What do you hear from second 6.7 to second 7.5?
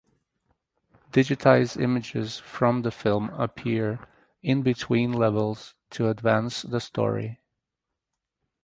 story.